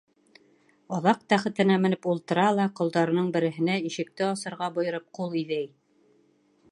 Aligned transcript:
Аҙаҡ 0.97 1.19
тәхетенә 1.33 1.75
менеп 1.83 2.07
ултыра 2.13 2.47
ла 2.61 2.65
ҡолдарының 2.79 3.29
береһенә, 3.37 3.77
ишекте 3.91 4.27
асырға 4.31 4.71
бойороп, 4.79 5.09
ҡул 5.19 5.39
иҙәй. 5.43 5.69